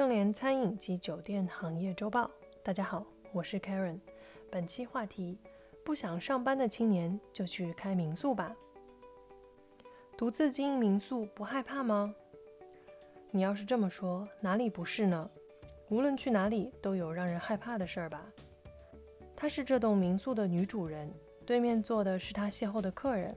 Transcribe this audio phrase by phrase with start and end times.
[0.00, 2.30] 盛联餐饮及酒店行业周报，
[2.62, 4.00] 大家好，我是 Karen。
[4.50, 5.36] 本期话题：
[5.84, 8.56] 不想上班的青年就去开民宿吧。
[10.16, 12.14] 独自经营民宿不害怕吗？
[13.30, 15.30] 你要是这么说，哪里不是呢？
[15.90, 18.24] 无论去哪里，都有让人害怕的事儿吧。
[19.36, 21.12] 她是这栋民宿的女主人，
[21.44, 23.36] 对面坐的是她邂逅的客人。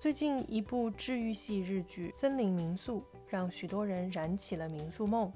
[0.00, 5.30] 最近一部治愈系日剧《森林民宿》让许多人燃起了民宿梦。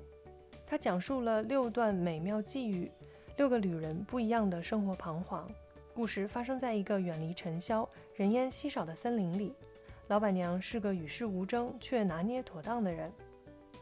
[0.67, 2.91] 它讲述了六段美妙际遇，
[3.37, 5.47] 六个旅人不一样的生活彷徨。
[5.93, 9.55] 故事发生在一个远离尘嚣、人烟稀少的森林里。
[10.07, 13.13] 老板娘是个与世无争却拿捏妥当的人，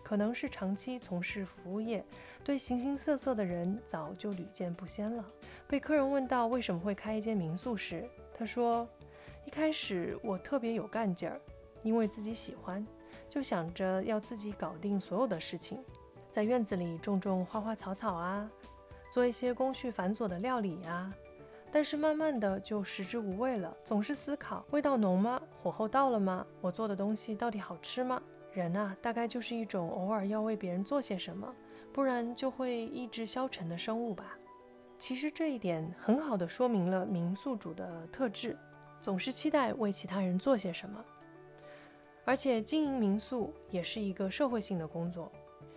[0.03, 2.05] 可能是长期从事服务业，
[2.43, 5.25] 对形形色色的人早就屡见不鲜了。
[5.69, 8.05] 被客人问到为什么会开一间民宿时，
[8.35, 8.85] 她说。
[9.45, 11.41] 一开始我特别有干劲儿，
[11.83, 12.87] 因为自己喜欢，
[13.29, 15.83] 就想着要自己搞定所有的事情，
[16.31, 18.51] 在院子里种种花花草草啊，
[19.11, 21.13] 做一些工序繁琐的料理呀。
[21.75, 25.41] 但是慢慢的就食之无味了，总是思考味道浓吗？
[25.63, 26.47] 火候到了吗？
[26.61, 28.23] 我做的东西到底好吃吗？
[28.53, 31.51] 人啊，大概就是一种偶尔要为别人做些什么，
[31.91, 34.37] 不然就会意志消沉的生物吧。
[34.99, 38.57] 其实这一点很好的说明了民宿主的特质。
[39.03, 41.05] 总是期待为其他人做些什么，
[42.25, 45.31] 而且经营民宿也是一个社会性的工作，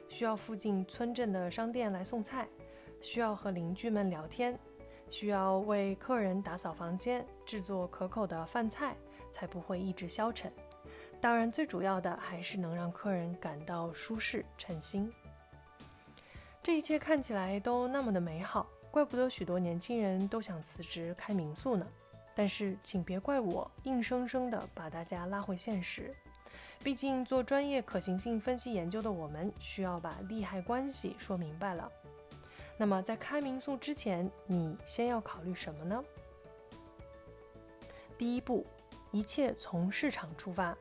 [0.08, 2.48] 需要附近村镇的商店来送菜，
[3.02, 4.58] 需要和邻居们聊天，
[5.10, 8.96] 需要为客人打扫房间、制作可口的饭菜，
[9.32, 10.54] 才不会意志消沉。
[11.20, 15.12] 当然，最主要的还是能让客人感到舒适称心。
[16.62, 21.88] 这一切看起来都那么的美好，怪不得许多年轻人都想辞职开民宿呢。
[22.36, 26.14] 但是，请别怪我硬生生的把大家拉回现实。
[26.84, 31.90] 毕竟，做专业可行性分析研究的我们，需要把利害关系说明白了。
[32.78, 36.04] 那么，在开民宿之前，你先要考虑什么呢？
[38.18, 38.66] 第一步，
[39.12, 40.78] 一切从市场出发。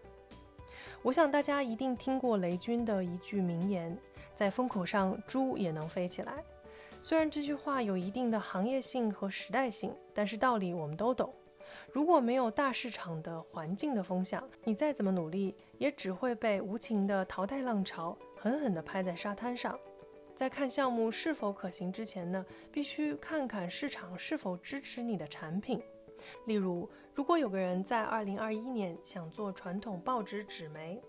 [1.02, 3.96] 我想大家一定听过雷军的一句名言
[4.34, 6.42] ：“在风口上，猪也能飞起来。”
[7.00, 11.32] 虽然这句话有一定的行业性和时代性，但是道理我们都懂。
[11.90, 19.78] 如果没有大市场的环境的风向，你再怎么努力，也只会被无情的淘汰浪潮狠狠地拍在沙滩上。
[20.34, 25.80] 在看项目是否可行之前呢，必须看看市场是否支持你的产品。
[26.46, 31.00] 例如，如果有个人在2021年想做传统报纸纸媒，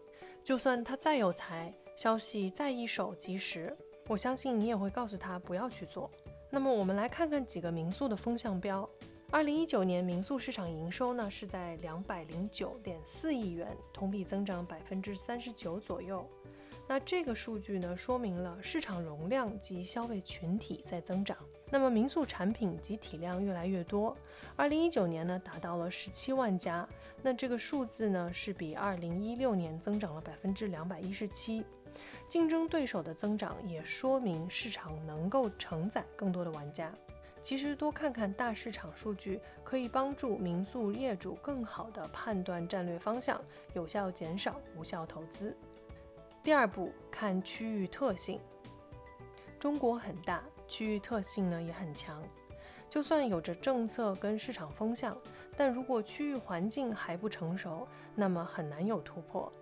[0.44, 3.76] 就算他再有才，消息再一手及时，
[4.08, 6.10] 我相信你也会告诉他不要去做。
[6.52, 8.88] 那么，我们来看看几个民宿的风向标。
[9.32, 16.26] 二零一九年民宿市场营收呢是在两百零九点四亿元，同比增长百分之三十九左右。
[16.88, 21.36] 那这个数据呢说明了市场容量及消费群体在增长。
[21.70, 24.16] 那么民宿产品及体量越来越多，
[24.56, 26.88] 二零一九年呢达到了十七万家。
[27.22, 31.66] 那这个数字呢是比二零一六年增长了百分之两百一十七。
[32.30, 36.94] 竞争对手的增长也说明市场能够承载更多的玩家。
[37.46, 43.40] 其实多看看大市场数据，可以帮助民宿业主更好地判断战略方向，
[43.76, 45.56] 有效减少无效投资。
[46.42, 48.40] 第二步，看区域特性。
[49.60, 52.20] 中国很大，区域特性呢也很强。
[52.90, 55.16] 就算有着政策跟市场风向，
[55.56, 59.54] 但如果区域环境还不成熟，那么很难有突破。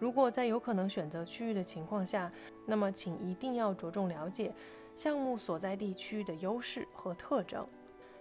[0.00, 2.32] 如果在有可能选择区域的情况下，
[2.66, 4.52] 那么请一定要着重了解。
[4.98, 7.64] 项目所在地区的优势和特征。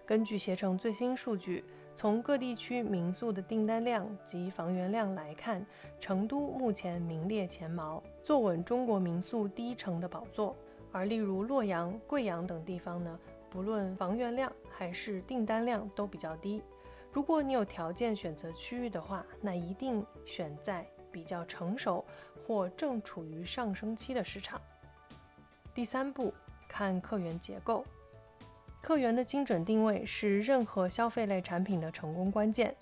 [0.06, 1.66] 根据携程最新数据，
[1.96, 5.66] 从各地区民宿的订单量及房源量来看，
[6.00, 10.56] 成都目前名列前茅，坐稳中国民宿第一城的宝座。
[10.92, 16.62] 而例如洛阳、贵阳等地方呢，不论房源量还是订单量都比较低。
[17.12, 22.06] 如果你有条件选择区域的话，那一定选在比较成熟
[22.40, 24.62] 或正处于上升期的市场。
[25.74, 26.31] 第三步。
[26.77, 27.83] 看客源结构，
[28.81, 32.75] 客源的精准定位是任何消费类产品的成功关键。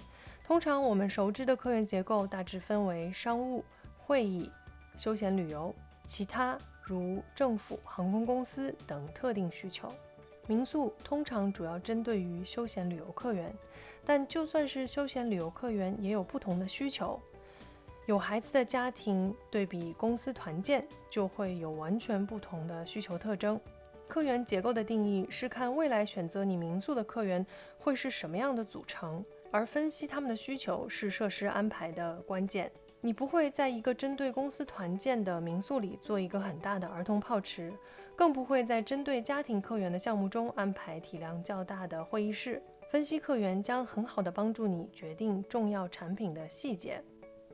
[0.44, 3.63] 通常我们熟知的客源结构大致分为商务、
[3.97, 4.51] 会议、
[4.97, 9.89] 休闲旅游、其他如政府、航空公司等特定需求。
[10.45, 13.50] 民宿通常主要针对于休闲旅游客源，
[14.06, 17.18] 但就算是休闲旅游客源，也有不同的需求。
[18.07, 23.57] 有孩子的家庭对比公司团建，就会有完全不同的需求特征。
[24.07, 27.46] 客源结构的定义是看未来选择你民宿的客源
[27.78, 32.72] 会是什么样的组成，而分析他们的需求是设施安排的关键。
[33.02, 37.72] 你不会在一个针对公司团建的民宿里做一个很大的儿童泡池，
[38.16, 42.62] 更不会在针对家庭客源的项目中安排体量较大的会议室。
[42.90, 47.04] 分析客源将很好的帮助你决定重要产品的细节。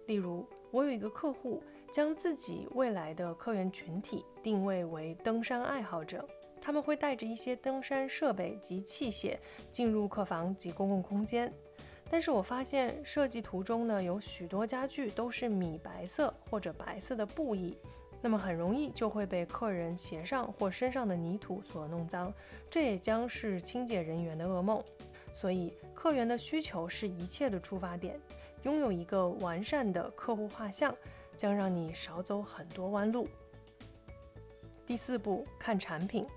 [0.06, 1.62] 例如，我有一个客户
[1.92, 6.26] 将自己未来的客源群体定位为登山爱好者，
[6.62, 9.38] 他们会带着一些登山设备及器械
[9.72, 11.52] 进入客房及公共空间。
[12.10, 17.78] 但是我发现设计图中呢，有许多家具都是米白色或者白色的布艺，
[18.22, 22.34] 那么很容易就会被客人鞋上或身上的泥土所弄脏，
[22.70, 24.84] 这也将是清洁人员的噩梦。
[25.34, 28.20] 所以，客源的需求是一切的出发点，
[28.64, 30.94] 拥有一个完善的客户画像，
[31.38, 33.26] 将让你少走很多弯路。
[34.86, 36.28] 第四步，看产品。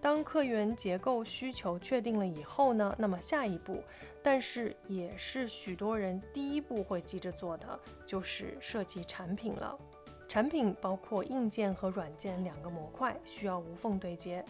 [0.00, 3.82] 当客源结构需求确定了以后呢，那么下一步，
[4.22, 9.76] 但是也是许多人第一步会急着做的，就是设计产品了。
[10.28, 14.44] 产品包括硬件和软件两个模块，需要无缝对接。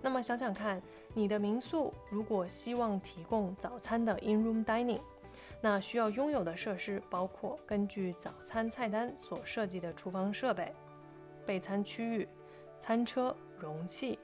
[0.00, 0.80] 那么想想看，
[1.12, 5.00] 你的民宿如果希望提供早餐的 in-room dining，
[5.60, 10.72] 那需要拥有的设施包括根据早餐菜单所设计的厨房设备、
[11.44, 12.28] 备餐区域、
[12.78, 14.18] 餐车、容器。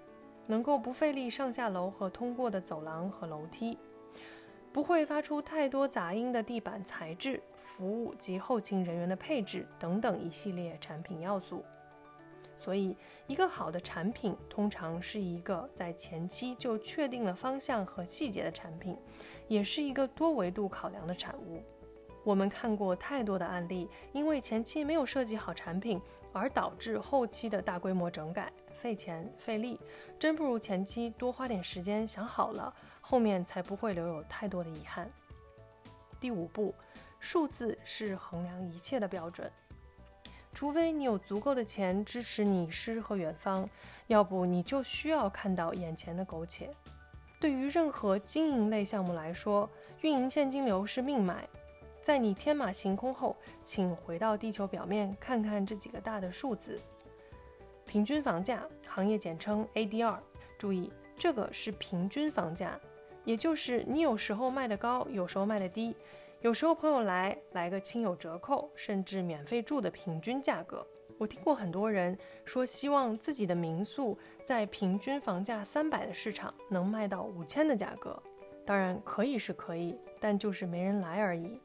[0.51, 3.79] 能够不费力上下楼和通过的走廊和楼梯，
[4.73, 11.65] 不会发出太多杂音的地板材质、服务及后勤人员的配置等等一系列产品要素。
[12.57, 12.97] 所以，
[13.29, 18.99] 一个好的产品通常是一个在前期就确定了方向和细节的产品，
[19.47, 21.63] 也是一个多维度考量的产物。
[22.25, 25.99] 我们看过太多的案例，因为前期没有设计好产品，
[26.33, 28.53] 而导致后期的大规模整改。
[28.81, 29.79] 费钱费力，
[30.19, 32.73] 真不如前期多花点时间想好了，
[33.03, 35.11] 后面才不会留有太多的遗憾。
[36.19, 36.75] 第五步，
[37.19, 39.53] 数字是衡量一切的标准，
[40.55, 43.69] 除非你有足够的钱支持你诗和远方，
[44.07, 46.71] 要不你就需要看到眼前的苟且。
[47.39, 49.69] 对于任何经营类项目来说，
[50.01, 51.47] 运营现金流是命脉。
[52.01, 56.81] 在你天马行空后，请回到地球表面，看看这几个大的数字。
[57.91, 60.17] 平均房价，行业简称 ADR。
[60.57, 62.79] 注意，这个是平均房价，
[63.25, 65.97] 也就是你有时候卖的高，有时候卖的低，
[66.41, 70.87] 有时候朋友来来个亲友折扣，甚至免费住的平均价格。
[71.19, 78.23] 我听过很多人说，希望自己的民宿在平均房价三百的市场能卖到五千的价格。
[78.65, 81.61] 当然可以是可以，但就是没人来而已。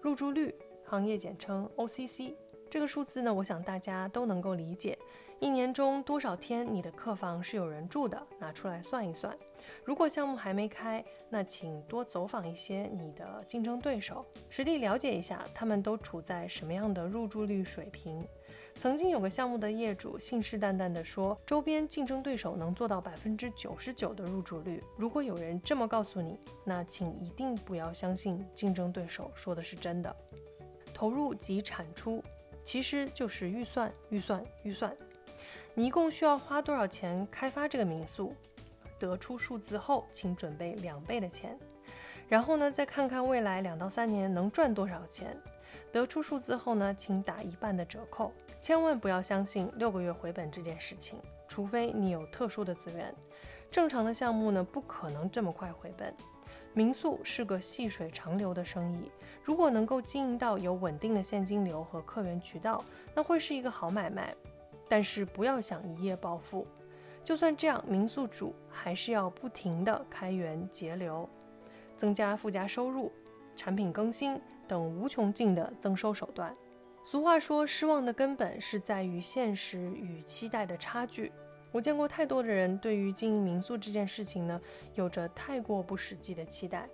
[0.00, 0.54] 入住率，
[0.86, 2.32] 行业简称 OCC。
[2.70, 4.98] 这个数字呢，我想大家都能够理解。
[5.40, 8.20] 一年中多少天你的客房是有人住的？
[8.40, 9.36] 拿出来算一算。
[9.84, 18.26] 如果项目还没开，那请多走访一些你的竞争对手，实地了解一下他们都处在什么样的入住率水平。
[18.74, 24.82] 曾经有个项目的业主信誓旦旦地说，周边竞争对手能做到百分之九十九的入住率。
[24.96, 30.14] 如果有人这么告诉你，那请一定不要相信竞争对手说的是真的。
[30.92, 32.22] 投入及产出
[32.68, 34.94] 其实就是预算，预算，预算。
[35.72, 38.34] 你一共需要花多少钱开发这个民宿？
[38.98, 41.58] 得出数字后，请准备两倍的钱。
[42.28, 45.34] 然后呢，再看看未来两到三年能赚多少钱。
[45.90, 48.34] 得出数字后呢，请打一半的折扣。
[48.60, 53.14] 千万不要相信六个月回本这件事情，除非你有特殊的资源。
[53.70, 56.14] 正常的项目呢，不可能这么快回本。
[56.78, 59.10] 民宿是个细水长流的生意，
[59.42, 62.84] 如果能够经营到有稳定的现金流和客源渠道，
[63.16, 64.32] 那会是一个好买卖。
[64.88, 66.64] 但是不要想一夜暴富，
[67.24, 71.28] 就算这样，民宿主还是要不停的开源节流，
[71.96, 73.10] 增加附加收入、
[73.56, 76.54] 产品更新等无穷尽的增收手段。
[77.02, 81.32] 俗话说，失望的根本是在于现实与期待的差距。
[81.72, 84.60] 我见过太多的人对于经营民宿这件事情呢，
[84.94, 86.88] 有着太过不实际的期待。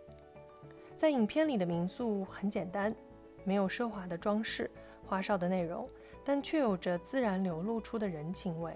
[0.96, 2.94] 在影片里的民宿很简单，
[3.44, 4.70] 没有奢华的装饰、
[5.06, 5.88] 花哨的内容。
[6.26, 8.74] 但却有着自然流露出的人情味，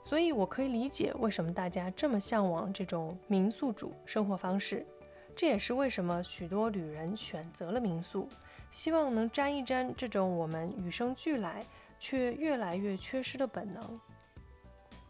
[0.00, 4.86] 所以我可以理解为什么大家这么向往这种民宿主生活方式。
[5.34, 8.28] 这也是为什么许多旅人选择了民宿，
[8.70, 11.66] 希望能沾一沾这种我们与生俱来
[11.98, 14.00] 却越来越缺失的本能。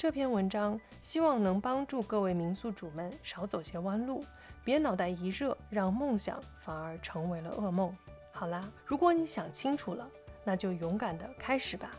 [0.06, 4.25] 这篇文章希望能帮助各位民宿主们少走些弯路，
[4.64, 7.92] 别脑袋一热让梦想反而成为了噩梦。
[8.30, 10.08] 好啦，如果你想清楚了。
[10.44, 11.90] 那就勇敢的开始吧。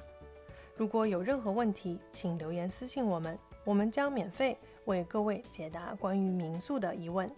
[0.77, 7.29] 如果有任何问题，请留言私信我们，我们将免费为各位解答关于民宿的疑问。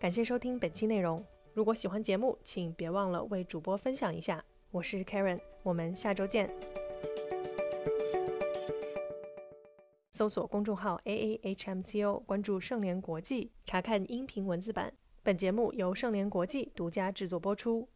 [0.00, 1.24] 感谢收听本期内容。
[1.54, 4.44] 如果喜欢节目，请别忘了为主播分享一下。
[4.72, 6.48] 我是 Karen，我们下周见。
[10.12, 14.92] 搜索公众号 A A H M C O，关注盛联国际，查看音频文字版。
[15.24, 17.88] 本节目由盛联国际独家制作播出。